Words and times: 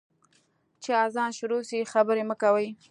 چي 0.83 0.91
اذان 1.05 1.31
شروع 1.39 1.61
سي، 1.69 1.79
خبري 1.91 2.23
مه 2.29 2.35
کوئ. 2.41 2.67